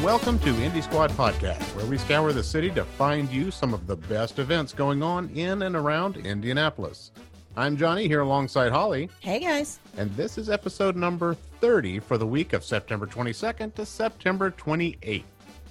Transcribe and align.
and 0.00 0.06
welcome 0.06 0.38
to 0.38 0.52
Indie 0.54 0.82
Squad 0.82 1.10
Podcast, 1.10 1.60
where 1.76 1.84
we 1.84 1.98
scour 1.98 2.32
the 2.32 2.42
city 2.42 2.70
to 2.70 2.84
find 2.84 3.30
you 3.30 3.50
some 3.50 3.74
of 3.74 3.86
the 3.86 3.96
best 3.96 4.38
events 4.38 4.72
going 4.72 5.02
on 5.02 5.28
in 5.30 5.62
and 5.62 5.76
around 5.76 6.16
Indianapolis. 6.16 7.12
I'm 7.54 7.76
Johnny 7.76 8.06
here 8.06 8.20
alongside 8.20 8.72
Holly, 8.72 9.10
Hey 9.20 9.40
guys. 9.40 9.78
and 9.98 10.10
this 10.16 10.38
is 10.38 10.48
episode 10.48 10.96
number 10.96 11.34
30 11.60 11.98
for 11.98 12.16
the 12.16 12.26
week 12.26 12.52
of 12.54 12.64
September 12.64 13.06
22nd 13.06 13.74
to 13.74 13.84
September 13.84 14.50
28th. 14.50 15.22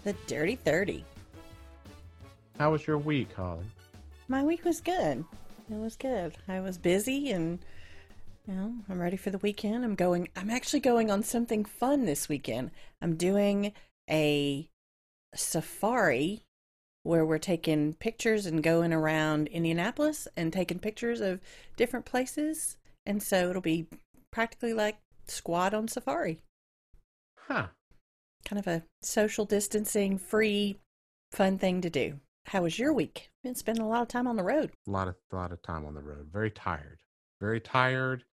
The 0.04 0.14
Dirty 0.28 0.56
30. 0.58 1.04
How 2.60 2.72
was 2.72 2.86
your 2.86 2.98
week, 2.98 3.34
Holly? 3.34 3.66
My 4.28 4.44
week 4.44 4.64
was 4.64 4.80
good. 4.82 5.24
It 5.72 5.76
was 5.78 5.96
good. 5.96 6.36
I 6.48 6.60
was 6.60 6.78
busy 6.78 7.32
and 7.32 7.60
you 8.48 8.54
know, 8.56 8.74
I'm 8.90 9.00
ready 9.00 9.18
for 9.18 9.30
the 9.30 9.38
weekend. 9.40 9.84
I'm 9.86 9.96
going 9.96 10.28
I'm 10.36 10.50
actually 10.50 10.80
going 10.82 11.10
on 11.12 11.24
something 11.24 11.66
fun 11.66 12.06
this 12.06 12.28
weekend. 12.30 12.72
I'm 13.02 13.16
doing 13.16 13.74
a 14.10 14.70
safari 15.36 16.44
where 17.04 17.26
we're 17.26 17.38
taking 17.38 17.94
pictures 17.94 18.46
and 18.46 18.62
going 18.62 18.94
around 18.94 19.48
Indianapolis 19.48 20.28
and 20.36 20.52
taking 20.52 20.80
pictures 20.80 21.22
of 21.22 21.40
different 21.78 22.06
places. 22.06 22.78
And 23.06 23.24
so 23.24 23.50
it'll 23.50 23.62
be 23.62 23.88
practically 24.32 24.74
like 24.74 24.98
squad 25.28 25.74
on 25.74 25.88
safari. 25.88 26.40
Huh. 27.48 27.68
Kind 28.46 28.60
of 28.60 28.68
a 28.68 28.84
social 29.02 29.46
distancing, 29.46 30.18
free, 30.18 30.78
fun 31.32 31.58
thing 31.58 31.82
to 31.82 31.90
do. 31.90 32.20
How 32.46 32.64
was 32.64 32.80
your 32.80 32.94
week? 32.94 33.30
Been 33.44 33.56
spending 33.56 33.84
a 33.84 33.88
lot 33.88 34.02
of 34.02 34.08
time 34.08 34.28
on 34.28 34.36
the 34.36 34.44
road. 34.44 34.72
A 34.88 34.92
lot 34.92 35.08
of 35.08 35.16
a 35.32 35.36
lot 35.36 35.52
of 35.52 35.62
time 35.62 35.86
on 35.86 35.94
the 35.94 36.02
road. 36.02 36.30
Very 36.32 36.52
tired. 36.52 37.00
Very 37.40 37.60
tired 37.60 38.24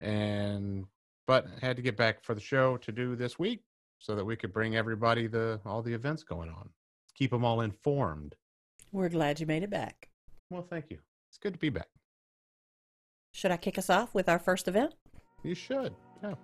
and 0.00 0.86
but 1.26 1.46
had 1.60 1.76
to 1.76 1.82
get 1.82 1.96
back 1.96 2.24
for 2.24 2.34
the 2.34 2.40
show 2.40 2.76
to 2.78 2.90
do 2.90 3.14
this 3.14 3.38
week 3.38 3.60
so 4.00 4.16
that 4.16 4.24
we 4.24 4.34
could 4.34 4.52
bring 4.52 4.76
everybody 4.76 5.28
the 5.28 5.60
all 5.64 5.82
the 5.82 5.94
events 5.94 6.24
going 6.24 6.48
on. 6.48 6.70
Keep 7.14 7.30
them 7.30 7.44
all 7.44 7.60
informed. 7.60 8.34
We're 8.92 9.10
glad 9.10 9.38
you 9.38 9.46
made 9.46 9.62
it 9.62 9.70
back. 9.70 10.08
Well, 10.48 10.66
thank 10.68 10.90
you. 10.90 10.98
It's 11.28 11.38
good 11.38 11.52
to 11.52 11.58
be 11.58 11.68
back. 11.68 11.86
Should 13.32 13.52
I 13.52 13.56
kick 13.56 13.78
us 13.78 13.88
off 13.88 14.12
with 14.14 14.28
our 14.28 14.40
first 14.40 14.66
event? 14.66 14.94
You 15.44 15.54
should. 15.54 15.94
Yeah. 16.22 16.34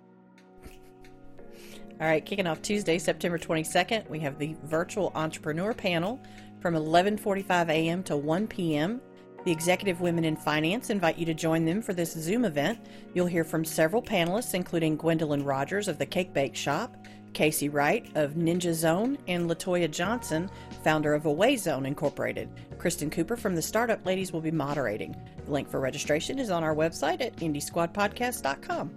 All 1.99 2.07
right, 2.07 2.23
kicking 2.23 2.45
off 2.45 2.61
Tuesday, 2.61 2.99
September 2.99 3.39
22nd, 3.39 4.07
we 4.07 4.19
have 4.19 4.37
the 4.37 4.55
virtual 4.63 5.11
entrepreneur 5.15 5.73
panel 5.73 6.21
from 6.61 6.75
11:45 6.75 7.69
a.m. 7.69 8.03
to 8.03 8.15
1 8.15 8.47
p.m. 8.47 9.01
The 9.45 9.51
Executive 9.51 10.01
Women 10.01 10.25
in 10.25 10.35
Finance 10.35 10.89
invite 10.89 11.17
you 11.17 11.25
to 11.25 11.33
join 11.33 11.65
them 11.65 11.81
for 11.81 11.93
this 11.93 12.11
Zoom 12.11 12.45
event. 12.45 12.79
You'll 13.13 13.27
hear 13.27 13.43
from 13.43 13.65
several 13.65 14.01
panelists, 14.01 14.53
including 14.53 14.97
Gwendolyn 14.97 15.43
Rogers 15.43 15.87
of 15.87 15.97
the 15.97 16.05
Cake 16.05 16.33
Bake 16.33 16.55
Shop, 16.55 17.06
Casey 17.37 17.69
Wright 17.69 18.03
of 18.15 18.31
Ninja 18.31 18.73
Zone, 18.73 19.15
and 19.27 19.47
Latoya 19.47 19.91
Johnson, 19.91 20.49
founder 20.83 21.13
of 21.13 21.27
Away 21.27 21.55
Zone 21.55 21.85
Incorporated. 21.85 22.49
Kristen 22.79 23.11
Cooper 23.11 23.37
from 23.37 23.53
the 23.53 23.61
Startup 23.61 24.03
Ladies 24.07 24.33
will 24.33 24.41
be 24.41 24.49
moderating. 24.49 25.15
The 25.45 25.51
link 25.51 25.69
for 25.69 25.79
registration 25.79 26.39
is 26.39 26.49
on 26.49 26.63
our 26.63 26.73
website 26.73 27.21
at 27.21 27.35
indiesquadpodcast.com. 27.35 28.89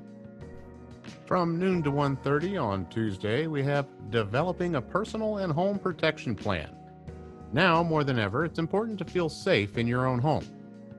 From 1.26 1.58
noon 1.58 1.82
to 1.82 1.90
1:30 1.90 2.56
on 2.56 2.86
Tuesday, 2.86 3.46
we 3.46 3.62
have 3.64 3.86
developing 4.08 4.76
a 4.76 4.80
personal 4.80 5.36
and 5.36 5.52
home 5.52 5.78
protection 5.78 6.34
plan. 6.34 6.70
Now 7.52 7.82
more 7.82 8.04
than 8.04 8.18
ever, 8.18 8.46
it's 8.46 8.58
important 8.58 8.98
to 9.00 9.04
feel 9.04 9.28
safe 9.28 9.76
in 9.76 9.86
your 9.86 10.06
own 10.06 10.18
home. 10.18 10.46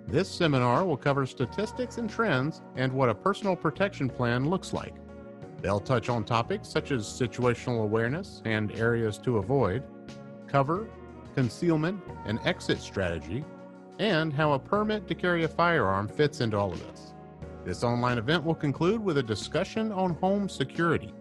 This 0.05 0.29
seminar 0.29 0.85
will 0.85 0.95
cover 0.95 1.25
statistics 1.25 1.97
and 1.97 2.07
trends 2.07 2.61
and 2.75 2.93
what 2.93 3.09
a 3.09 3.15
personal 3.15 3.55
protection 3.55 4.09
plan 4.09 4.47
looks 4.47 4.73
like. 4.73 4.93
They'll 5.61 5.79
touch 5.79 6.09
on 6.09 6.23
topics 6.23 6.67
such 6.67 6.91
as 6.91 7.05
situational 7.05 7.83
awareness 7.83 8.41
and 8.45 8.71
areas 8.71 9.17
to 9.19 9.37
avoid, 9.37 9.83
cover, 10.47 10.87
concealment, 11.35 12.01
and 12.25 12.39
exit 12.45 12.79
strategy, 12.79 13.45
and 13.99 14.33
how 14.33 14.53
a 14.53 14.59
permit 14.59 15.07
to 15.07 15.15
carry 15.15 15.43
a 15.43 15.47
firearm 15.47 16.07
fits 16.07 16.41
into 16.41 16.57
all 16.57 16.71
of 16.71 16.79
this. 16.87 17.13
This 17.63 17.83
online 17.83 18.17
event 18.17 18.43
will 18.43 18.55
conclude 18.55 19.03
with 19.03 19.19
a 19.19 19.23
discussion 19.23 19.91
on 19.91 20.15
home 20.15 20.49
security. 20.49 21.13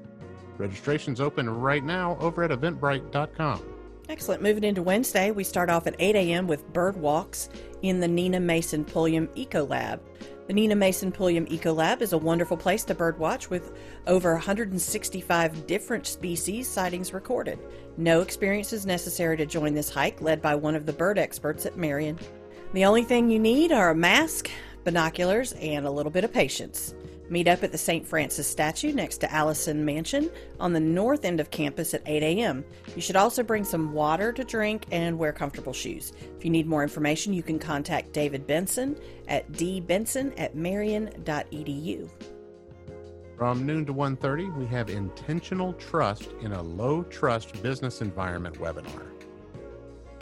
Registration's 0.57 1.21
open 1.21 1.49
right 1.49 1.85
now 1.85 2.17
over 2.21 2.43
at 2.43 2.51
eventbrite.com. 2.51 3.63
Excellent. 4.09 4.43
Moving 4.43 4.65
into 4.65 4.83
Wednesday, 4.83 5.31
we 5.31 5.45
start 5.45 5.71
off 5.71 5.87
at 5.87 5.95
8 5.99 6.17
a.m. 6.17 6.47
with 6.49 6.67
bird 6.73 6.97
walks 6.97 7.49
in 7.83 8.01
the 8.01 8.09
Nina 8.09 8.41
Mason 8.41 8.85
Pulliam 8.85 9.29
Eco 9.37 9.65
Lab. 9.67 10.03
The 10.51 10.55
Nina 10.55 10.75
Mason 10.75 11.13
Pulliam 11.13 11.47
Eco 11.49 11.73
Lab 11.73 12.03
is 12.03 12.13
a 12.13 12.19
wonderful 12.19 12.57
place 12.57 12.83
to 12.87 12.95
birdwatch 12.97 13.51
with 13.51 13.73
over 14.09 14.33
165 14.33 15.65
different 15.69 16.09
species 16.09 16.67
sightings 16.67 17.15
recorded. 17.15 17.61
No 17.97 18.21
experience 18.21 18.73
is 18.73 18.85
necessary 18.85 19.37
to 19.37 19.47
join 19.47 19.75
this 19.75 19.91
hike, 19.91 20.21
led 20.21 20.43
by 20.43 20.57
one 20.57 20.75
of 20.75 20.87
the 20.87 20.93
bird 20.93 21.21
experts 21.21 21.67
at 21.67 21.77
Marian. 21.77 22.19
The 22.73 22.85
only 22.85 23.05
thing 23.05 23.31
you 23.31 23.39
need 23.39 23.71
are 23.71 23.91
a 23.91 23.95
mask, 23.95 24.51
binoculars, 24.83 25.53
and 25.53 25.87
a 25.87 25.91
little 25.93 26.11
bit 26.11 26.25
of 26.25 26.33
patience. 26.33 26.97
Meet 27.31 27.47
up 27.47 27.63
at 27.63 27.71
the 27.71 27.79
St. 27.79 28.05
Francis 28.05 28.49
statue 28.49 28.93
next 28.93 29.19
to 29.19 29.33
Allison 29.33 29.85
Mansion 29.85 30.29
on 30.59 30.73
the 30.73 30.81
north 30.81 31.25
end 31.25 31.39
of 31.39 31.53
campus 31.53 31.95
at 31.95 32.03
8 32.05 32.25
a.m. 32.25 32.65
You 32.97 33.01
should 33.01 33.15
also 33.15 33.45
bring 33.45 33.63
some 33.63 33.93
water 33.93 34.33
to 34.33 34.43
drink 34.43 34.87
and 34.91 35.17
wear 35.17 35.33
comfortable 35.33 35.73
shoes. 35.73 36.13
If 36.37 36.45
you 36.45 36.51
need 36.51 36.67
more 36.67 36.83
information, 36.83 37.33
you 37.33 37.45
can 37.45 37.61
contact 37.61 38.13
David 38.13 38.49
Benson 38.49 38.99
at 39.29 39.51
dbenson 39.53 40.33
at 40.41 40.57
marian.edu. 40.57 42.11
From 43.37 43.65
noon 43.65 43.87
to 43.87 43.95
1:30, 43.95 44.59
we 44.59 44.67
have 44.67 44.91
intentional 44.91 45.73
trust 45.75 46.31
in 46.43 46.53
a 46.53 46.63
low 46.63 47.05
trust 47.05 47.63
business 47.63 48.03
environment 48.03 48.59
webinar. 48.59 49.07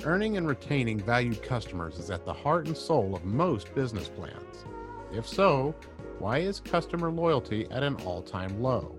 Earning 0.04 0.36
and 0.36 0.47
retaining 0.47 1.00
valued 1.00 1.42
customers 1.42 1.98
is 1.98 2.10
at 2.10 2.26
the 2.26 2.32
heart 2.34 2.66
and 2.66 2.76
soul 2.76 3.16
of 3.16 3.24
most 3.24 3.74
business 3.74 4.08
plans. 4.08 4.66
If 5.12 5.26
so, 5.26 5.74
why 6.19 6.38
is 6.38 6.60
customer 6.60 7.10
loyalty 7.10 7.66
at 7.70 7.82
an 7.82 7.94
all-time 8.04 8.62
low? 8.62 8.96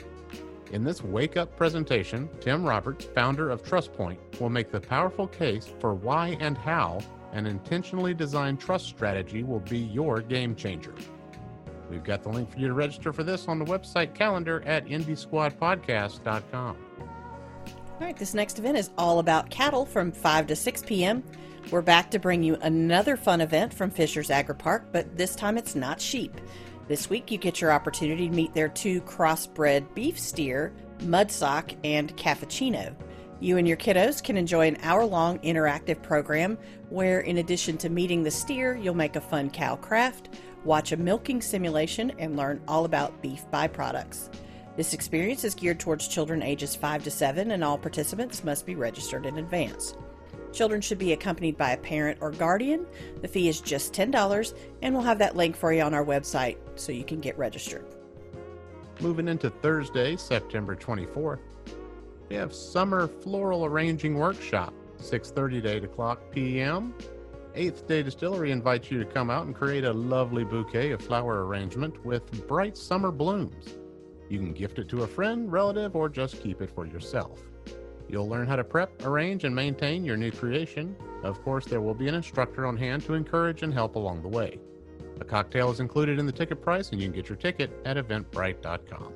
In 0.72 0.84
this 0.84 1.03
wake 1.03 1.38
up 1.38 1.56
presentation, 1.56 2.30
Tim 2.40 2.64
Roberts, 2.64 3.06
founder 3.06 3.50
of 3.50 3.64
TrustPoint, 3.64 4.18
will 4.40 4.50
make 4.50 4.72
the 4.72 4.80
powerful 4.80 5.28
case 5.28 5.72
for 5.80 5.94
why 5.94 6.38
and 6.40 6.58
how 6.58 7.00
an 7.34 7.46
intentionally 7.46 8.14
designed 8.14 8.59
trust 8.59 8.88
strategy 8.88 9.44
will 9.44 9.59
be 9.62 9.78
your 9.78 10.22
game 10.22 10.56
changer. 10.56 10.94
We've 11.90 12.03
got 12.03 12.24
the 12.24 12.30
link 12.30 12.52
for 12.52 12.59
you 12.59 12.68
to 12.68 12.74
register 12.74 13.12
for 13.12 13.24
this 13.24 13.48
on 13.48 13.58
the 13.59 13.66
website 13.66 14.14
calendar 14.14 14.62
at 14.66 14.86
indiesquadpodcast.com. 14.86 16.78
All 18.00 18.06
right, 18.06 18.16
this 18.16 18.34
next 18.34 18.59
event 18.59 18.78
is 18.78 18.92
all 18.98 19.19
about 19.19 19.50
cattle 19.50 19.86
from 19.86 20.12
5 20.12 20.48
to 20.48 20.56
6 20.56 20.84
p.m. 20.84 21.24
We're 21.72 21.81
back 21.84 22.09
to 22.12 22.20
bring 22.20 22.42
you 22.42 22.56
another 22.62 23.16
fun 23.16 23.42
event 23.42 23.75
from 23.75 23.92
Fishers 23.92 24.31
Agri 24.31 24.56
Park, 24.56 24.86
but 24.92 25.16
this 25.16 25.36
time 25.36 25.56
it's 25.56 25.75
not 25.75 26.02
sheep. 26.02 26.42
This 26.88 27.12
week 27.12 27.30
you 27.30 27.38
get 27.38 27.62
your 27.62 27.72
opportunity 27.72 28.28
to 28.28 28.36
meet 28.36 28.56
their 28.56 28.70
two 28.70 29.02
crossbred 29.02 29.94
beef 29.94 30.19
steer, 30.19 30.74
Mudsock 31.02 31.75
and 31.84 32.18
Cappuccino. 32.18 32.96
You 33.40 33.58
and 33.58 33.68
your 33.68 33.78
kiddos 33.78 34.24
can 34.24 34.36
enjoy 34.36 34.68
an 34.68 34.78
hour 34.81 35.06
long 35.06 35.38
interactive 35.40 36.02
program 36.02 36.58
where, 36.90 37.19
in 37.19 37.38
addition 37.38 37.78
to 37.78 37.90
meeting 37.90 38.24
the 38.24 38.31
steer, 38.31 38.75
you'll 38.75 38.96
make 38.96 39.16
a 39.16 39.22
fun 39.22 39.52
cow 39.52 39.75
craft, 39.75 40.30
watch 40.66 40.92
a 40.92 40.98
milking 40.98 41.40
simulation, 41.40 42.12
and 42.18 42.36
learn 42.36 42.62
all 42.68 42.86
about 42.86 43.22
beef 43.22 43.46
byproducts. 43.53 44.30
This 44.75 44.94
experience 44.96 45.44
is 45.44 45.53
geared 45.53 45.80
towards 45.80 46.08
children 46.08 46.42
ages 46.42 46.75
5 46.75 47.03
to 47.03 47.12
7, 47.12 47.52
and 47.52 47.64
all 47.64 47.78
participants 47.78 48.44
must 48.44 48.66
be 48.66 48.74
registered 48.74 49.28
in 49.28 49.38
advance. 49.38 49.94
Children 50.52 50.82
should 50.82 50.98
be 50.98 51.14
accompanied 51.14 51.58
by 51.58 51.72
a 51.72 51.78
parent 51.78 52.18
or 52.22 52.32
guardian. 52.32 52.86
The 53.22 53.28
fee 53.28 53.50
is 53.50 53.62
just 53.62 53.94
$10, 53.94 54.54
and 54.82 54.94
we'll 54.94 55.04
have 55.04 55.20
that 55.20 55.36
link 55.36 55.56
for 55.56 55.72
you 55.72 55.82
on 55.82 55.94
our 55.94 56.06
website 56.06 56.58
so 56.76 56.92
you 56.92 57.04
can 57.04 57.20
get 57.20 57.38
registered. 57.38 57.86
Moving 59.00 59.28
into 59.28 59.50
Thursday, 59.50 60.18
September 60.18 60.75
24th, 60.75 61.40
we 62.30 62.36
have 62.36 62.54
Summer 62.54 63.07
Floral 63.07 63.66
Arranging 63.66 64.16
Workshop, 64.16 64.74
6.30 65.00 65.63
to 65.63 65.69
8 65.69 65.84
o'clock 65.86 66.22
p.m. 66.31 66.94
Eighth 67.56 67.88
Day 67.88 68.04
Distillery 68.04 68.51
invites 68.51 68.92
you 68.92 69.00
to 69.00 69.06
come 69.06 69.30
out 69.30 69.46
and 69.46 69.56
create 69.56 69.84
a 69.84 69.92
lovely 69.92 70.44
bouquet 70.44 70.92
of 70.92 71.01
flower 71.01 71.46
arrangement 71.46 72.06
with 72.06 72.48
bright 72.48 72.78
summer 72.78 73.12
blooms. 73.12 73.78
You 74.30 74.38
can 74.38 74.54
gift 74.54 74.78
it 74.78 74.88
to 74.90 75.04
a 75.04 75.07
friend, 75.07 75.51
relative, 75.51 75.96
or 75.96 76.10
just 76.10 76.42
keep 76.42 76.62
it 76.62 76.69
for 76.69 76.86
yourself. 76.86 77.42
You'll 78.10 78.28
learn 78.28 78.48
how 78.48 78.56
to 78.56 78.64
prep, 78.64 79.06
arrange, 79.06 79.44
and 79.44 79.56
maintain 79.56 80.04
your 80.04 80.18
new 80.18 80.32
creation. 80.32 80.96
Of 81.24 81.44
course, 81.44 81.66
there 81.66 81.80
will 81.80 81.94
be 81.94 82.08
an 82.08 82.16
instructor 82.16 82.66
on 82.66 82.76
hand 82.76 83.04
to 83.06 83.14
encourage 83.14 83.62
and 83.62 83.72
help 83.72 83.96
along 83.96 84.24
the 84.24 84.28
way. 84.28 84.60
A 85.22 85.26
cocktail 85.26 85.70
is 85.70 85.80
included 85.80 86.18
in 86.18 86.26
the 86.26 86.32
ticket 86.32 86.62
price, 86.62 86.90
and 86.90 87.00
you 87.00 87.08
can 87.08 87.16
get 87.16 87.30
your 87.30 87.36
ticket 87.36 87.70
at 87.86 87.98
eventbrite.com. 87.98 89.14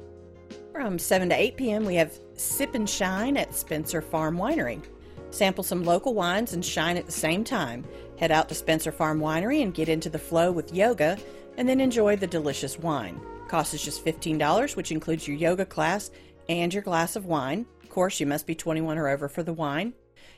From 0.72 1.00
7 1.00 1.30
to 1.30 1.36
8 1.36 1.58
p.m., 1.58 1.86
we 1.86 1.96
have 1.96 2.18
Sip 2.36 2.76
and 2.76 2.90
Shine 2.90 3.38
at 3.38 3.56
Spencer 3.56 4.02
Farm 4.02 4.38
Winery. 4.38 4.84
Sample 5.32 5.64
some 5.64 5.84
local 5.84 6.14
wines 6.14 6.54
and 6.54 6.64
shine 6.64 6.98
at 6.98 7.08
the 7.08 7.12
same 7.12 7.44
time. 7.44 7.84
Head 8.20 8.32
out 8.32 8.50
to 8.50 8.56
Spencer 8.56 8.92
Farm 8.92 9.20
Winery 9.20 9.64
and 9.64 9.74
get 9.74 9.90
into 9.90 10.10
the 10.10 10.20
flow 10.20 10.52
with 10.52 10.74
yoga, 10.74 11.18
and 11.58 11.68
then 11.68 11.80
enjoy 11.80 12.16
the 12.16 12.28
delicious 12.28 12.78
wine. 12.78 13.20
Cost 13.48 13.74
is 13.74 13.84
just 13.84 14.06
$15, 14.06 14.76
which 14.76 14.92
includes 14.92 15.28
your 15.28 15.38
yoga 15.38 15.66
class 15.66 16.12
and 16.50 16.72
your 16.74 16.84
glass 16.84 17.16
of 17.16 17.26
wine. 17.26 17.66
Course, 17.94 18.20
you 18.20 18.26
must 18.26 18.48
be 18.48 18.56
21 18.56 18.98
or 18.98 19.08
over 19.08 19.30
for 19.30 19.44
the 19.44 19.54
wine. 19.54 19.94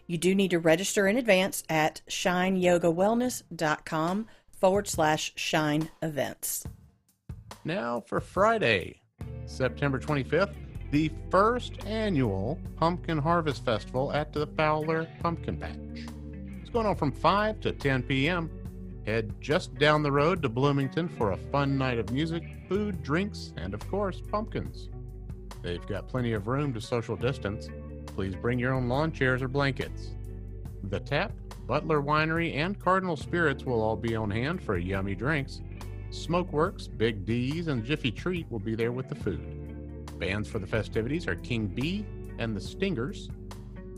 You 0.08 0.18
do 0.18 0.36
need 0.36 0.52
to 0.52 0.60
register 0.60 1.08
in 1.08 1.16
advance 1.18 1.64
at 1.70 2.02
shineyogawellness.com 2.10 4.28
forward 4.52 4.88
slash 4.88 5.32
shine 5.36 5.90
events. 6.02 6.66
Now 7.64 8.02
for 8.02 8.20
Friday, 8.20 9.00
September 9.46 9.98
25th, 10.00 10.56
the 10.92 11.10
first 11.32 11.86
annual 11.86 12.60
Pumpkin 12.76 13.18
Harvest 13.18 13.64
Festival 13.64 14.12
at 14.12 14.34
the 14.34 14.48
Fowler 14.48 15.08
Pumpkin 15.22 15.56
Patch. 15.58 16.10
It's 16.62 16.70
going 16.70 16.86
on 16.86 16.98
from 16.98 17.14
5 17.14 17.62
to 17.62 17.72
10 17.72 18.04
p.m. 18.04 18.52
Head 19.06 19.34
just 19.40 19.74
down 19.76 20.04
the 20.04 20.12
road 20.12 20.42
to 20.42 20.50
Bloomington 20.50 21.08
for 21.08 21.32
a 21.32 21.38
fun 21.38 21.78
night 21.78 22.00
of 22.00 22.12
music, 22.12 22.44
food, 22.68 23.02
drinks, 23.02 23.54
and 23.56 23.74
of 23.74 23.90
course, 23.90 24.22
pumpkins. 24.30 24.90
They've 25.66 25.86
got 25.88 26.08
plenty 26.08 26.34
of 26.34 26.46
room 26.46 26.76
to 26.76 26.80
social 26.80 27.16
distance. 27.16 27.70
Please 28.06 28.36
bring 28.36 28.60
your 28.60 28.72
own 28.72 28.88
lawn 28.88 29.12
chairs 29.12 29.42
or 29.42 29.48
blankets. 29.48 30.12
The 30.84 31.00
Tap, 31.00 31.32
Butler 31.66 32.04
Winery, 32.04 32.54
and 32.54 32.80
Cardinal 32.80 33.18
Spirits 33.18 33.64
will 33.64 33.82
all 33.82 33.96
be 33.96 34.16
on 34.16 34.30
hand 34.30 34.62
for 34.62 34.78
yummy 34.78 35.16
drinks. 35.16 35.62
Smokeworks, 36.12 36.88
Big 36.96 37.26
D's, 37.26 37.68
and 37.68 37.84
Jiffy 37.84 38.12
Treat 38.12 38.46
will 38.52 38.60
be 38.60 38.76
there 38.76 38.92
with 38.92 39.10
the 39.10 39.16
food. 39.16 40.20
Bands 40.20 40.48
for 40.48 40.60
the 40.60 40.68
festivities 40.68 41.28
are 41.28 41.36
King 41.38 41.66
B 41.66 42.06
and 42.38 42.56
the 42.56 42.62
Stingers, 42.62 43.32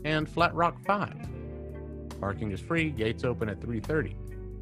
and 0.06 0.26
Flat 0.26 0.54
Rock 0.54 0.80
5. 0.86 1.16
Parking 2.18 2.50
is 2.50 2.60
free, 2.60 2.90
gates 2.90 3.24
open 3.24 3.50
at 3.50 3.60
3:30. 3.60 4.16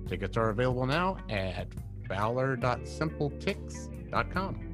Tickets 0.09 0.37
are 0.37 0.51
available 0.51 0.87
now 0.87 1.19
at 1.31 1.69
fowler.simpletix.com. 2.09 4.66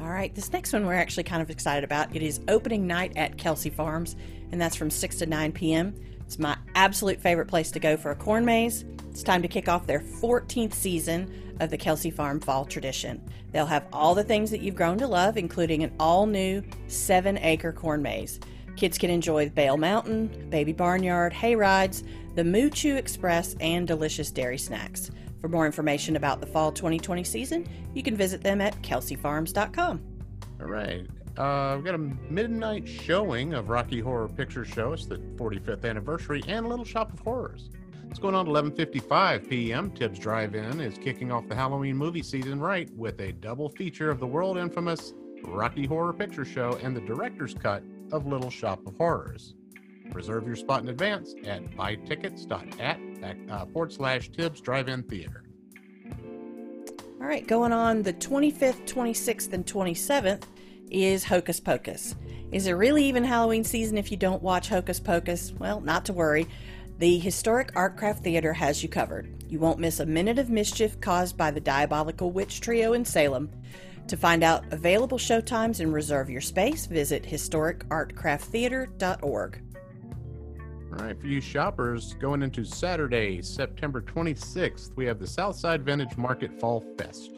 All 0.00 0.10
right, 0.10 0.34
this 0.34 0.52
next 0.52 0.74
one 0.74 0.84
we're 0.84 0.94
actually 0.94 1.24
kind 1.24 1.40
of 1.40 1.48
excited 1.48 1.82
about. 1.82 2.14
It 2.14 2.22
is 2.22 2.40
opening 2.48 2.86
night 2.86 3.12
at 3.16 3.38
Kelsay 3.38 3.72
Farms, 3.72 4.14
and 4.52 4.60
that's 4.60 4.76
from 4.76 4.90
6 4.90 5.16
to 5.16 5.26
9 5.26 5.52
p.m. 5.52 5.94
It's 6.20 6.38
my 6.38 6.56
absolute 6.74 7.18
favorite 7.20 7.48
place 7.48 7.70
to 7.70 7.80
go 7.80 7.96
for 7.96 8.10
a 8.10 8.16
corn 8.16 8.44
maze. 8.44 8.84
It's 9.10 9.22
time 9.22 9.40
to 9.40 9.48
kick 9.48 9.68
off 9.68 9.86
their 9.86 10.00
14th 10.00 10.74
season 10.74 11.56
of 11.60 11.70
the 11.70 11.78
Kelsay 11.78 12.12
Farm 12.12 12.40
Fall 12.40 12.66
Tradition. 12.66 13.22
They'll 13.52 13.64
have 13.64 13.86
all 13.90 14.14
the 14.14 14.24
things 14.24 14.50
that 14.50 14.60
you've 14.60 14.74
grown 14.74 14.98
to 14.98 15.06
love, 15.06 15.38
including 15.38 15.82
an 15.82 15.94
all 15.98 16.26
new 16.26 16.62
seven 16.88 17.38
acre 17.38 17.72
corn 17.72 18.02
maze. 18.02 18.38
Kids 18.76 18.98
can 18.98 19.08
enjoy 19.08 19.48
Bale 19.48 19.78
Mountain, 19.78 20.50
Baby 20.50 20.74
Barnyard, 20.74 21.32
hay 21.32 21.56
rides, 21.56 22.04
the 22.34 22.44
Moo 22.44 22.68
Choo 22.68 22.96
Express, 22.96 23.56
and 23.60 23.88
delicious 23.88 24.30
dairy 24.30 24.58
snacks. 24.58 25.10
For 25.40 25.48
more 25.48 25.66
information 25.66 26.16
about 26.16 26.40
the 26.40 26.46
fall 26.46 26.72
2020 26.72 27.24
season, 27.24 27.66
you 27.94 28.02
can 28.02 28.16
visit 28.16 28.42
them 28.42 28.60
at 28.60 28.80
kelsayfarms.com. 28.82 30.00
All 30.60 30.66
right. 30.66 31.06
Uh, 31.36 31.74
we've 31.76 31.84
got 31.84 31.94
a 31.94 31.98
midnight 32.30 32.88
showing 32.88 33.52
of 33.52 33.68
Rocky 33.68 34.00
Horror 34.00 34.28
Picture 34.28 34.64
Show. 34.64 34.94
It's 34.94 35.06
the 35.06 35.18
45th 35.36 35.84
anniversary 35.84 36.42
and 36.48 36.68
Little 36.68 36.84
Shop 36.84 37.12
of 37.12 37.20
Horrors. 37.20 37.68
It's 38.08 38.18
going 38.18 38.34
on 38.34 38.46
at 38.46 38.64
11:55 38.64 39.48
p.m. 39.48 39.90
Tibbs 39.90 40.18
Drive-In 40.18 40.80
is 40.80 40.96
kicking 40.96 41.30
off 41.30 41.46
the 41.48 41.54
Halloween 41.54 41.96
movie 41.96 42.22
season 42.22 42.58
right 42.58 42.90
with 42.96 43.20
a 43.20 43.32
double 43.32 43.68
feature 43.68 44.10
of 44.10 44.20
the 44.20 44.26
world 44.26 44.56
infamous 44.56 45.12
Rocky 45.44 45.84
Horror 45.84 46.14
Picture 46.14 46.44
Show 46.44 46.78
and 46.82 46.96
the 46.96 47.02
director's 47.02 47.52
cut 47.52 47.82
of 48.12 48.26
Little 48.26 48.50
Shop 48.50 48.86
of 48.86 48.96
Horrors. 48.96 49.54
Reserve 50.12 50.46
your 50.46 50.56
spot 50.56 50.82
in 50.82 50.88
advance 50.88 51.34
at 51.44 51.70
buytickets.at 51.72 53.36
uh, 53.50 53.66
forward 53.66 53.92
slash 53.92 54.30
Tibbs 54.30 54.60
Drive-In 54.60 55.02
Theater. 55.04 55.42
All 57.20 57.26
right, 57.26 57.46
going 57.46 57.72
on 57.72 58.02
the 58.02 58.12
25th, 58.12 58.86
26th, 58.86 59.52
and 59.52 59.66
27th 59.66 60.44
is 60.90 61.24
Hocus 61.24 61.60
Pocus. 61.60 62.14
Is 62.52 62.66
it 62.66 62.72
really 62.72 63.04
even 63.04 63.24
Halloween 63.24 63.64
season 63.64 63.98
if 63.98 64.10
you 64.10 64.16
don't 64.16 64.42
watch 64.42 64.68
Hocus 64.68 65.00
Pocus? 65.00 65.52
Well, 65.58 65.80
not 65.80 66.04
to 66.04 66.12
worry. 66.12 66.46
The 66.98 67.18
Historic 67.18 67.74
Artcraft 67.74 68.20
Theater 68.20 68.52
has 68.52 68.82
you 68.82 68.88
covered. 68.88 69.44
You 69.48 69.58
won't 69.58 69.78
miss 69.78 70.00
a 70.00 70.06
minute 70.06 70.38
of 70.38 70.50
mischief 70.50 71.00
caused 71.00 71.36
by 71.36 71.50
the 71.50 71.60
diabolical 71.60 72.30
witch 72.30 72.60
trio 72.60 72.94
in 72.94 73.04
Salem. 73.04 73.50
To 74.08 74.16
find 74.16 74.42
out 74.44 74.64
available 74.70 75.18
showtimes 75.18 75.80
and 75.80 75.92
reserve 75.92 76.30
your 76.30 76.40
space, 76.40 76.86
visit 76.86 77.24
historicartcrafttheater.org. 77.24 79.62
All 80.98 81.04
right, 81.04 81.20
for 81.20 81.26
you 81.26 81.42
shoppers, 81.42 82.14
going 82.14 82.42
into 82.42 82.64
Saturday, 82.64 83.42
September 83.42 84.00
26th, 84.00 84.96
we 84.96 85.04
have 85.04 85.18
the 85.18 85.26
Southside 85.26 85.84
Vintage 85.84 86.16
Market 86.16 86.58
Fall 86.58 86.82
Fest. 86.96 87.32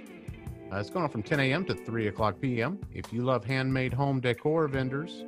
Uh, 0.71 0.77
it's 0.77 0.91
going 0.91 1.03
on 1.03 1.11
from 1.11 1.25
10 1.25 1.41
a.m. 1.41 1.65
to 1.65 1.75
3 1.75 2.07
o'clock 2.07 2.41
p.m. 2.41 2.79
If 2.95 3.13
you 3.13 3.23
love 3.23 3.45
handmade 3.45 3.93
home 3.93 4.21
decor 4.21 4.69
vendors, 4.69 5.25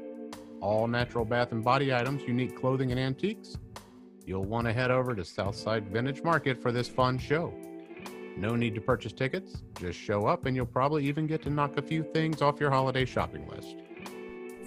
all 0.61 0.87
natural 0.87 1.25
bath 1.25 1.51
and 1.51 1.65
body 1.65 1.93
items, 1.93 2.23
unique 2.23 2.57
clothing, 2.57 2.93
and 2.93 3.01
antiques, 3.01 3.59
you'll 4.25 4.45
want 4.45 4.69
to 4.69 4.73
head 4.73 4.93
over 4.93 5.17
to 5.17 5.25
Southside 5.25 5.89
Vintage 5.89 6.23
Market 6.23 6.63
for 6.63 6.71
this 6.71 6.87
fun 6.87 7.19
show. 7.19 7.53
No 8.37 8.55
need 8.55 8.77
to 8.77 8.81
purchase 8.81 9.13
tickets, 9.13 9.65
just 9.81 9.99
show 9.99 10.27
up 10.27 10.47
and 10.47 10.55
you'll 10.55 10.67
probably 10.67 11.05
even 11.05 11.27
get 11.27 11.43
to 11.43 11.51
knock 11.51 11.79
a 11.79 11.83
few 11.83 12.05
things 12.05 12.43
off 12.43 12.61
your 12.61 12.71
holiday 12.71 13.05
shopping 13.05 13.49
list. 13.49 13.79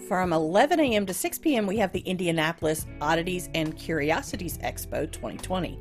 From 0.08 0.34
11 0.34 0.82
a.m. 0.82 1.06
to 1.06 1.14
6 1.14 1.40
p.m., 1.40 1.66
we 1.66 1.78
have 1.78 1.94
the 1.94 2.02
Indianapolis 2.02 2.86
Oddities 3.00 3.50
and 3.56 3.78
Curiosities 3.78 4.58
Expo 4.58 5.10
2020. 5.10 5.80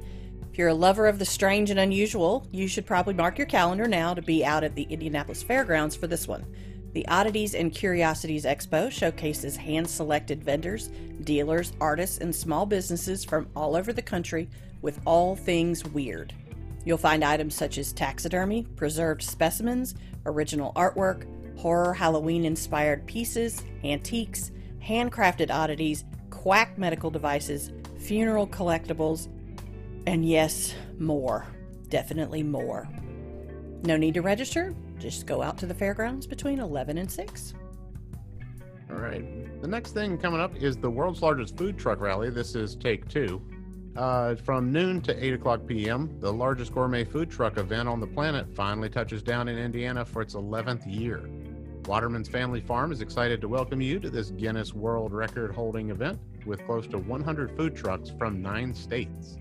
If 0.48 0.56
you're 0.56 0.68
a 0.68 0.74
lover 0.74 1.08
of 1.08 1.18
the 1.18 1.24
strange 1.24 1.70
and 1.70 1.80
unusual, 1.80 2.46
you 2.52 2.68
should 2.68 2.86
probably 2.86 3.14
mark 3.14 3.36
your 3.36 3.48
calendar 3.48 3.88
now 3.88 4.14
to 4.14 4.22
be 4.22 4.44
out 4.44 4.62
at 4.62 4.76
the 4.76 4.84
Indianapolis 4.84 5.42
Fairgrounds 5.42 5.96
for 5.96 6.06
this 6.06 6.28
one. 6.28 6.46
The 6.92 7.06
Oddities 7.08 7.56
and 7.56 7.74
Curiosities 7.74 8.44
Expo 8.44 8.92
showcases 8.92 9.56
hand 9.56 9.90
selected 9.90 10.44
vendors, 10.44 10.90
dealers, 11.24 11.72
artists, 11.80 12.18
and 12.18 12.34
small 12.34 12.64
businesses 12.64 13.24
from 13.24 13.48
all 13.56 13.74
over 13.74 13.92
the 13.92 14.02
country 14.02 14.48
with 14.82 15.00
all 15.04 15.34
things 15.34 15.84
weird. 15.84 16.32
You'll 16.84 16.96
find 16.96 17.24
items 17.24 17.56
such 17.56 17.76
as 17.76 17.92
taxidermy, 17.92 18.68
preserved 18.76 19.22
specimens, 19.22 19.96
original 20.26 20.72
artwork, 20.74 21.26
horror 21.62 21.94
Halloween 21.94 22.44
inspired 22.44 23.06
pieces, 23.06 23.62
antiques, 23.84 24.50
handcrafted 24.84 25.48
oddities, 25.48 26.04
quack 26.30 26.76
medical 26.76 27.08
devices, 27.08 27.70
funeral 27.98 28.48
collectibles, 28.48 29.28
and 30.08 30.28
yes, 30.28 30.74
more. 30.98 31.46
Definitely 31.88 32.42
more. 32.42 32.88
No 33.84 33.96
need 33.96 34.14
to 34.14 34.22
register, 34.22 34.74
just 34.98 35.24
go 35.26 35.40
out 35.40 35.56
to 35.58 35.66
the 35.66 35.74
fairgrounds 35.74 36.26
between 36.26 36.58
11 36.58 36.98
and 36.98 37.08
6. 37.08 37.54
All 38.90 38.96
right. 38.96 39.62
The 39.62 39.68
next 39.68 39.92
thing 39.92 40.18
coming 40.18 40.40
up 40.40 40.56
is 40.56 40.76
the 40.76 40.90
world's 40.90 41.22
largest 41.22 41.56
food 41.56 41.78
truck 41.78 42.00
rally. 42.00 42.28
This 42.30 42.56
is 42.56 42.74
take 42.74 43.08
two. 43.08 43.40
Uh, 43.94 44.34
from 44.34 44.72
noon 44.72 45.00
to 45.02 45.24
8 45.24 45.34
o'clock 45.34 45.60
p.m., 45.66 46.18
the 46.18 46.32
largest 46.32 46.74
gourmet 46.74 47.04
food 47.04 47.30
truck 47.30 47.56
event 47.56 47.88
on 47.88 48.00
the 48.00 48.06
planet 48.06 48.52
finally 48.52 48.88
touches 48.88 49.22
down 49.22 49.46
in 49.46 49.58
Indiana 49.58 50.04
for 50.04 50.22
its 50.22 50.34
11th 50.34 50.82
year. 50.92 51.28
Waterman's 51.86 52.28
Family 52.28 52.60
Farm 52.60 52.92
is 52.92 53.00
excited 53.00 53.40
to 53.40 53.48
welcome 53.48 53.80
you 53.80 53.98
to 53.98 54.08
this 54.08 54.30
Guinness 54.30 54.72
World 54.72 55.12
Record 55.12 55.52
holding 55.52 55.90
event 55.90 56.18
with 56.46 56.64
close 56.64 56.86
to 56.88 56.98
100 56.98 57.56
food 57.56 57.74
trucks 57.74 58.10
from 58.16 58.40
nine 58.40 58.72
states. 58.72 59.36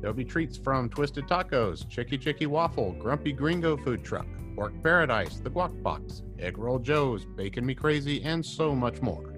There'll 0.00 0.14
be 0.14 0.24
treats 0.24 0.56
from 0.56 0.88
Twisted 0.88 1.26
Tacos, 1.26 1.88
Chicky 1.88 2.18
Chicky 2.18 2.46
Waffle, 2.46 2.92
Grumpy 3.00 3.32
Gringo 3.32 3.76
Food 3.76 4.04
Truck, 4.04 4.26
Pork 4.54 4.72
Paradise, 4.82 5.40
The 5.40 5.50
Guac 5.50 5.82
Box, 5.82 6.22
Egg 6.38 6.56
Roll 6.56 6.78
Joe's, 6.78 7.24
Bacon 7.24 7.66
Me 7.66 7.74
Crazy, 7.74 8.22
and 8.22 8.46
so 8.46 8.74
much 8.74 9.02
more. 9.02 9.34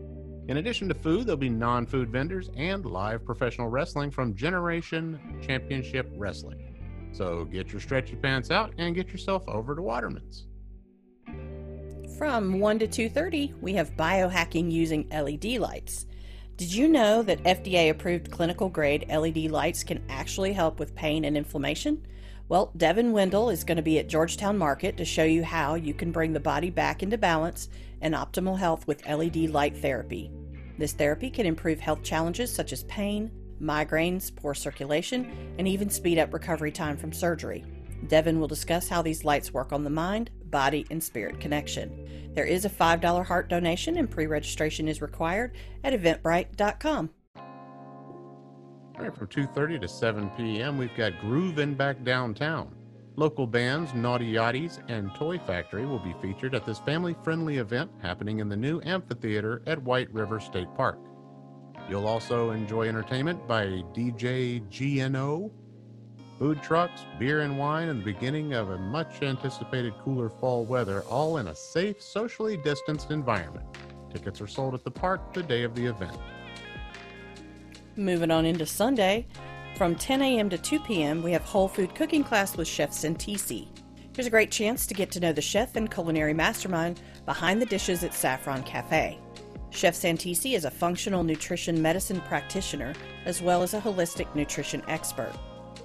In 0.48 0.58
addition 0.58 0.88
to 0.88 0.94
food, 0.94 1.26
there'll 1.26 1.38
be 1.38 1.48
non 1.48 1.86
food 1.86 2.10
vendors 2.10 2.50
and 2.56 2.84
live 2.84 3.24
professional 3.24 3.68
wrestling 3.68 4.10
from 4.10 4.34
Generation 4.34 5.18
Championship 5.40 6.12
Wrestling. 6.16 7.08
So 7.12 7.46
get 7.46 7.72
your 7.72 7.80
stretchy 7.80 8.16
pants 8.16 8.50
out 8.50 8.74
and 8.76 8.94
get 8.94 9.08
yourself 9.08 9.44
over 9.48 9.74
to 9.74 9.82
Waterman's. 9.82 10.46
From 12.18 12.60
1 12.60 12.78
to 12.80 12.86
2:30, 12.86 13.54
we 13.60 13.72
have 13.74 13.96
biohacking 13.96 14.70
using 14.70 15.08
LED 15.10 15.58
lights. 15.58 16.06
Did 16.56 16.72
you 16.72 16.88
know 16.88 17.22
that 17.22 17.42
FDA 17.44 17.88
approved 17.88 18.30
clinical 18.30 18.68
grade 18.68 19.06
LED 19.08 19.50
lights 19.50 19.82
can 19.82 20.04
actually 20.08 20.52
help 20.52 20.78
with 20.78 20.94
pain 20.94 21.24
and 21.24 21.36
inflammation? 21.36 22.06
Well, 22.48 22.70
Devin 22.76 23.12
Wendell 23.12 23.50
is 23.50 23.64
going 23.64 23.76
to 23.76 23.82
be 23.82 23.98
at 23.98 24.08
Georgetown 24.08 24.58
Market 24.58 24.96
to 24.98 25.04
show 25.04 25.24
you 25.24 25.42
how 25.42 25.74
you 25.74 25.94
can 25.94 26.12
bring 26.12 26.32
the 26.32 26.40
body 26.40 26.70
back 26.70 27.02
into 27.02 27.16
balance 27.16 27.68
and 28.00 28.14
optimal 28.14 28.58
health 28.58 28.86
with 28.86 29.06
LED 29.06 29.48
light 29.48 29.76
therapy. 29.76 30.30
This 30.78 30.92
therapy 30.92 31.30
can 31.30 31.46
improve 31.46 31.80
health 31.80 32.02
challenges 32.02 32.52
such 32.52 32.72
as 32.72 32.84
pain, 32.84 33.30
migraines, 33.60 34.34
poor 34.34 34.54
circulation, 34.54 35.54
and 35.58 35.66
even 35.66 35.88
speed 35.88 36.18
up 36.18 36.34
recovery 36.34 36.72
time 36.72 36.96
from 36.96 37.12
surgery. 37.12 37.64
Devin 38.08 38.40
will 38.40 38.48
discuss 38.48 38.88
how 38.88 39.02
these 39.02 39.24
lights 39.24 39.52
work 39.52 39.72
on 39.72 39.84
the 39.84 39.90
mind, 39.90 40.30
body, 40.50 40.86
and 40.90 41.02
spirit 41.02 41.40
connection. 41.40 42.30
There 42.34 42.44
is 42.44 42.64
a 42.64 42.70
$5 42.70 43.24
heart 43.24 43.48
donation 43.48 43.96
and 43.98 44.10
pre 44.10 44.26
registration 44.26 44.88
is 44.88 45.02
required 45.02 45.52
at 45.84 45.92
eventbrite.com. 45.92 47.10
All 47.36 49.04
right, 49.08 49.16
from 49.16 49.26
2.30 49.26 49.80
to 49.80 49.88
7 49.88 50.30
p.m., 50.36 50.78
we've 50.78 50.94
got 50.94 51.12
Groovin' 51.14 51.76
Back 51.76 52.04
Downtown. 52.04 52.74
Local 53.16 53.46
bands 53.46 53.92
Naughty 53.92 54.32
Yachties 54.32 54.82
and 54.88 55.14
Toy 55.14 55.38
Factory 55.38 55.84
will 55.84 55.98
be 55.98 56.14
featured 56.22 56.54
at 56.54 56.64
this 56.64 56.78
family 56.78 57.14
friendly 57.22 57.58
event 57.58 57.90
happening 58.00 58.38
in 58.38 58.48
the 58.48 58.56
new 58.56 58.80
amphitheater 58.84 59.62
at 59.66 59.82
White 59.82 60.12
River 60.14 60.40
State 60.40 60.68
Park. 60.76 60.98
You'll 61.90 62.06
also 62.06 62.52
enjoy 62.52 62.88
entertainment 62.88 63.46
by 63.46 63.66
DJ 63.92 64.62
GNO, 64.70 65.50
food 66.42 66.60
trucks, 66.60 67.06
beer 67.20 67.42
and 67.42 67.56
wine, 67.56 67.88
and 67.88 68.00
the 68.00 68.04
beginning 68.04 68.52
of 68.52 68.70
a 68.70 68.76
much 68.76 69.22
anticipated 69.22 69.94
cooler 70.02 70.28
fall 70.28 70.64
weather, 70.64 71.02
all 71.02 71.36
in 71.36 71.46
a 71.46 71.54
safe, 71.54 72.02
socially 72.02 72.56
distanced 72.56 73.12
environment. 73.12 73.64
Tickets 74.12 74.40
are 74.40 74.48
sold 74.48 74.74
at 74.74 74.82
the 74.82 74.90
park 74.90 75.32
the 75.32 75.42
day 75.44 75.62
of 75.62 75.72
the 75.76 75.86
event. 75.86 76.18
Moving 77.94 78.32
on 78.32 78.44
into 78.44 78.66
Sunday, 78.66 79.28
from 79.76 79.94
10 79.94 80.20
a.m. 80.20 80.50
to 80.50 80.58
2 80.58 80.80
p.m., 80.80 81.22
we 81.22 81.30
have 81.30 81.42
whole 81.42 81.68
food 81.68 81.94
cooking 81.94 82.24
class 82.24 82.56
with 82.56 82.66
Chef 82.66 82.90
Santisi. 82.90 83.68
Here's 84.12 84.26
a 84.26 84.30
great 84.30 84.50
chance 84.50 84.84
to 84.88 84.94
get 84.94 85.12
to 85.12 85.20
know 85.20 85.32
the 85.32 85.40
chef 85.40 85.76
and 85.76 85.88
culinary 85.88 86.34
mastermind 86.34 87.00
behind 87.24 87.62
the 87.62 87.66
dishes 87.66 88.02
at 88.02 88.14
Saffron 88.14 88.64
Cafe. 88.64 89.16
Chef 89.70 89.94
Santisi 89.94 90.56
is 90.56 90.64
a 90.64 90.72
functional 90.72 91.22
nutrition 91.22 91.80
medicine 91.80 92.20
practitioner 92.22 92.94
as 93.26 93.40
well 93.40 93.62
as 93.62 93.74
a 93.74 93.80
holistic 93.80 94.34
nutrition 94.34 94.82
expert. 94.88 95.32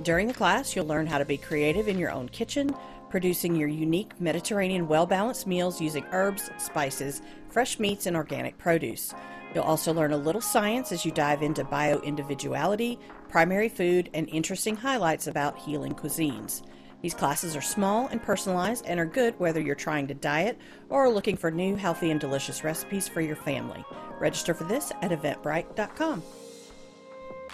During 0.04 0.28
the 0.28 0.34
class, 0.34 0.76
you'll 0.76 0.86
learn 0.86 1.08
how 1.08 1.18
to 1.18 1.26
be 1.26 1.38
creative 1.38 1.88
in 1.88 1.98
your 1.98 2.12
own 2.12 2.30
kitchen, 2.30 2.76
producing 3.10 3.56
your 3.56 3.68
unique 3.68 4.20
Mediterranean 4.20 4.88
well 4.88 5.06
balanced 5.06 5.48
meals 5.48 5.82
using 5.82 6.06
herbs, 6.12 6.50
spices, 6.58 7.22
fresh 7.50 7.80
meats, 7.80 8.06
and 8.06 8.16
organic 8.16 8.58
produce. 8.58 9.14
You'll 9.56 9.64
also 9.64 9.94
learn 9.94 10.12
a 10.12 10.18
little 10.18 10.42
science 10.42 10.92
as 10.92 11.06
you 11.06 11.12
dive 11.12 11.42
into 11.42 11.64
bio 11.64 12.00
individuality, 12.02 13.00
primary 13.30 13.70
food, 13.70 14.10
and 14.14 14.30
interesting 14.30 14.76
highlights 14.76 15.28
about 15.28 15.58
healing 15.58 15.94
cuisines. 15.94 16.62
These 17.02 17.14
classes 17.14 17.56
are 17.56 17.62
small 17.62 18.08
and 18.08 18.22
personalized 18.22 18.86
and 18.86 19.00
are 19.00 19.06
good 19.06 19.40
whether 19.40 19.62
you're 19.62 19.76
trying 19.76 20.08
to 20.08 20.14
diet 20.14 20.60
or 20.90 21.06
are 21.06 21.10
looking 21.10 21.38
for 21.38 21.52
new, 21.52 21.76
healthy, 21.76 22.12
and 22.12 22.20
delicious 22.20 22.64
recipes 22.64 23.08
for 23.08 23.22
your 23.22 23.36
family. 23.36 23.84
Register 24.20 24.54
for 24.54 24.64
this 24.66 24.92
at 25.02 25.12
eventbrite.com. 25.12 26.24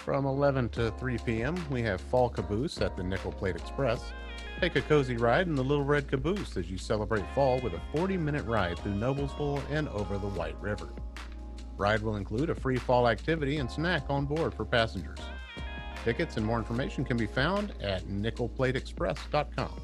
From 0.04 0.26
11 0.26 0.68
to 0.70 0.90
3 0.90 1.16
p.m., 1.24 1.56
we 1.70 1.80
have 1.80 1.98
Fall 1.98 2.28
Caboose 2.28 2.82
at 2.82 2.94
the 2.94 3.02
Nickel 3.02 3.32
Plate 3.32 3.56
Express. 3.56 4.12
Take 4.60 4.76
a 4.76 4.82
cozy 4.82 5.16
ride 5.16 5.46
in 5.46 5.54
the 5.54 5.64
Little 5.64 5.82
Red 5.84 6.08
Caboose 6.08 6.58
as 6.58 6.70
you 6.70 6.76
celebrate 6.76 7.24
fall 7.34 7.58
with 7.60 7.72
a 7.72 7.80
40 7.96 8.18
minute 8.18 8.44
ride 8.44 8.78
through 8.80 8.92
Noblesville 8.92 9.62
and 9.70 9.88
over 9.88 10.18
the 10.18 10.26
White 10.26 10.60
River. 10.60 10.90
Ride 11.78 12.02
will 12.02 12.16
include 12.16 12.50
a 12.50 12.54
free 12.54 12.76
fall 12.76 13.08
activity 13.08 13.56
and 13.56 13.70
snack 13.70 14.02
on 14.10 14.26
board 14.26 14.52
for 14.52 14.66
passengers. 14.66 15.20
Tickets 16.04 16.36
and 16.36 16.44
more 16.44 16.58
information 16.58 17.02
can 17.02 17.16
be 17.16 17.26
found 17.26 17.72
at 17.80 18.04
nickelplateexpress.com. 18.04 19.80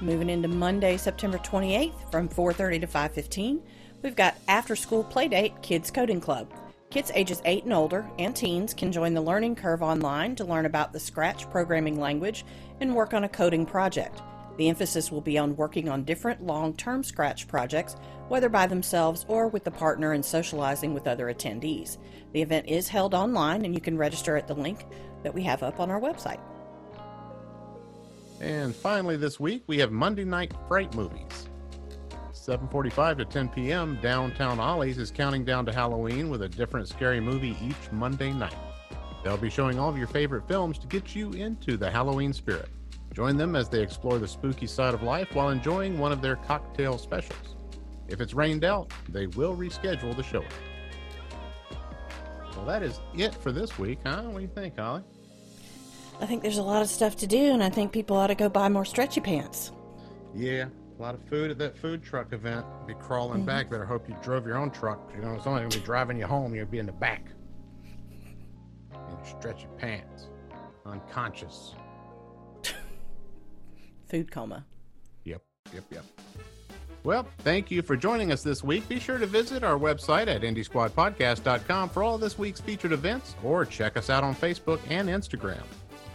Moving 0.00 0.30
into 0.30 0.48
Monday, 0.48 0.96
September 0.96 1.38
28th 1.38 2.10
from 2.10 2.28
4:30 2.28 2.80
to 2.80 2.86
5:15, 2.88 3.60
we've 4.02 4.16
got 4.16 4.34
after 4.48 4.74
school 4.74 5.04
playdate 5.04 5.62
Kids 5.62 5.92
Coding 5.92 6.20
Club. 6.20 6.52
Kids 6.90 7.12
ages 7.14 7.42
8 7.44 7.64
and 7.64 7.72
older 7.74 8.08
and 8.18 8.34
teens 8.34 8.72
can 8.72 8.90
join 8.90 9.12
the 9.12 9.20
learning 9.20 9.56
curve 9.56 9.82
online 9.82 10.34
to 10.36 10.44
learn 10.44 10.64
about 10.64 10.90
the 10.90 11.00
Scratch 11.00 11.48
programming 11.50 12.00
language 12.00 12.46
and 12.80 12.96
work 12.96 13.12
on 13.12 13.24
a 13.24 13.28
coding 13.28 13.66
project. 13.66 14.22
The 14.56 14.70
emphasis 14.70 15.12
will 15.12 15.20
be 15.20 15.36
on 15.36 15.54
working 15.54 15.90
on 15.90 16.04
different 16.04 16.42
long 16.42 16.72
term 16.74 17.04
Scratch 17.04 17.46
projects, 17.46 17.96
whether 18.28 18.48
by 18.48 18.66
themselves 18.66 19.26
or 19.28 19.48
with 19.48 19.66
a 19.66 19.70
partner 19.70 20.12
and 20.12 20.24
socializing 20.24 20.94
with 20.94 21.06
other 21.06 21.26
attendees. 21.26 21.98
The 22.32 22.40
event 22.40 22.66
is 22.66 22.88
held 22.88 23.14
online 23.14 23.66
and 23.66 23.74
you 23.74 23.82
can 23.82 23.98
register 23.98 24.38
at 24.38 24.48
the 24.48 24.54
link 24.54 24.86
that 25.22 25.34
we 25.34 25.42
have 25.42 25.62
up 25.62 25.80
on 25.80 25.90
our 25.90 26.00
website. 26.00 26.40
And 28.40 28.74
finally, 28.74 29.18
this 29.18 29.38
week 29.38 29.62
we 29.66 29.78
have 29.78 29.92
Monday 29.92 30.24
Night 30.24 30.54
Fright 30.68 30.94
Movies. 30.94 31.47
7:45 32.48 33.18
to 33.18 33.24
10 33.26 33.48
p.m. 33.50 33.98
Downtown 34.00 34.58
Olly's 34.58 34.96
is 34.96 35.10
counting 35.10 35.44
down 35.44 35.66
to 35.66 35.72
Halloween 35.72 36.30
with 36.30 36.40
a 36.40 36.48
different 36.48 36.88
scary 36.88 37.20
movie 37.20 37.54
each 37.62 37.92
Monday 37.92 38.32
night. 38.32 38.56
They'll 39.22 39.36
be 39.36 39.50
showing 39.50 39.78
all 39.78 39.90
of 39.90 39.98
your 39.98 40.06
favorite 40.06 40.48
films 40.48 40.78
to 40.78 40.86
get 40.86 41.14
you 41.14 41.32
into 41.32 41.76
the 41.76 41.90
Halloween 41.90 42.32
spirit. 42.32 42.70
Join 43.12 43.36
them 43.36 43.54
as 43.54 43.68
they 43.68 43.82
explore 43.82 44.18
the 44.18 44.26
spooky 44.26 44.66
side 44.66 44.94
of 44.94 45.02
life 45.02 45.34
while 45.34 45.50
enjoying 45.50 45.98
one 45.98 46.10
of 46.10 46.22
their 46.22 46.36
cocktail 46.36 46.96
specials. 46.96 47.56
If 48.08 48.22
it's 48.22 48.32
rained 48.32 48.64
out, 48.64 48.94
they 49.10 49.26
will 49.26 49.54
reschedule 49.54 50.16
the 50.16 50.22
showing. 50.22 50.48
Well, 52.56 52.64
that 52.64 52.82
is 52.82 52.98
it 53.14 53.34
for 53.34 53.52
this 53.52 53.78
week, 53.78 53.98
huh? 54.06 54.22
What 54.22 54.36
do 54.36 54.40
you 54.40 54.48
think, 54.48 54.78
Holly? 54.78 55.02
I 56.18 56.24
think 56.24 56.40
there's 56.40 56.56
a 56.56 56.62
lot 56.62 56.80
of 56.80 56.88
stuff 56.88 57.14
to 57.16 57.26
do, 57.26 57.52
and 57.52 57.62
I 57.62 57.68
think 57.68 57.92
people 57.92 58.16
ought 58.16 58.28
to 58.28 58.34
go 58.34 58.48
buy 58.48 58.70
more 58.70 58.86
stretchy 58.86 59.20
pants. 59.20 59.70
Yeah, 60.34 60.66
a 60.98 61.02
lot 61.02 61.14
of 61.14 61.22
food 61.28 61.50
at 61.50 61.58
that 61.58 61.76
food 61.76 62.02
truck 62.02 62.32
event. 62.32 62.66
Be 62.86 62.94
crawling 62.94 63.44
back. 63.44 63.70
Better 63.70 63.84
hope 63.84 64.08
you 64.08 64.16
drove 64.22 64.46
your 64.46 64.56
own 64.56 64.70
truck. 64.70 65.12
You 65.14 65.22
know, 65.22 65.38
somebody's 65.42 65.68
gonna 65.68 65.80
be 65.80 65.86
driving 65.86 66.18
you 66.18 66.26
home. 66.26 66.54
You'll 66.54 66.66
be 66.66 66.78
in 66.78 66.86
the 66.86 66.92
back. 66.92 67.30
In 68.92 69.16
your 69.16 69.24
stretchy 69.38 69.68
pants. 69.78 70.28
Unconscious. 70.84 71.74
Food 74.08 74.30
coma. 74.30 74.66
Yep, 75.24 75.42
yep, 75.72 75.84
yep. 75.90 76.04
Well, 77.04 77.26
thank 77.38 77.70
you 77.70 77.82
for 77.82 77.96
joining 77.96 78.32
us 78.32 78.42
this 78.42 78.64
week. 78.64 78.88
Be 78.88 78.98
sure 78.98 79.18
to 79.18 79.26
visit 79.26 79.62
our 79.62 79.78
website 79.78 80.26
at 80.26 80.42
IndieSquadPodcast.com 80.42 81.90
for 81.90 82.02
all 82.02 82.18
this 82.18 82.36
week's 82.36 82.60
featured 82.60 82.92
events, 82.92 83.36
or 83.44 83.64
check 83.64 83.96
us 83.96 84.10
out 84.10 84.24
on 84.24 84.34
Facebook 84.34 84.80
and 84.90 85.08
Instagram. 85.08 85.62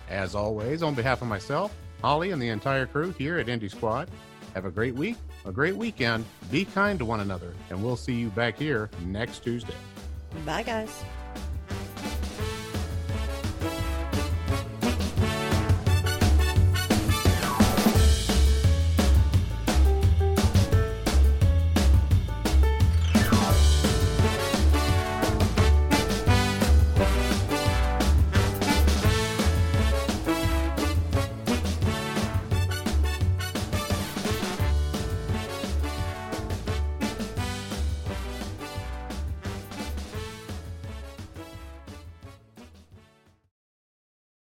As 0.10 0.36
always, 0.36 0.84
on 0.84 0.94
behalf 0.94 1.22
of 1.22 1.30
myself, 1.30 1.74
Holly, 2.02 2.32
and 2.32 2.42
the 2.42 2.50
entire 2.50 2.86
crew 2.86 3.12
here 3.18 3.38
at 3.40 3.48
Indie 3.48 3.72
Squad, 3.72 4.10
have 4.54 4.66
a 4.66 4.72
great 4.72 4.96
week, 4.96 5.18
a 5.46 5.52
great 5.52 5.76
weekend. 5.76 6.26
Be 6.52 6.66
kind 6.66 7.00
to 7.00 7.06
one 7.06 7.20
another, 7.20 7.54
and 7.70 7.84
we'll 7.84 7.98
see 7.98 8.14
you 8.14 8.30
back 8.30 8.58
here 8.58 8.90
next 9.06 9.44
Tuesday. 9.44 9.76
Bye, 10.46 10.64
guys. 10.64 11.04